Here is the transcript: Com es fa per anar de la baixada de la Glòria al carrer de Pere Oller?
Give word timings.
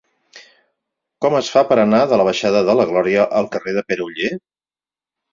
Com 1.25 1.35
es 1.39 1.49
fa 1.55 1.61
per 1.71 1.75
anar 1.81 1.99
de 2.13 2.17
la 2.21 2.25
baixada 2.27 2.63
de 2.69 2.75
la 2.79 2.85
Glòria 2.93 3.27
al 3.41 3.49
carrer 3.57 3.75
de 3.75 3.83
Pere 3.91 4.07
Oller? 4.07 4.31